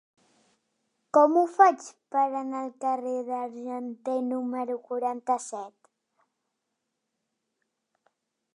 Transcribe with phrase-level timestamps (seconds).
[1.17, 5.73] Com ho faig per anar al carrer de l'Argenter número quaranta-set?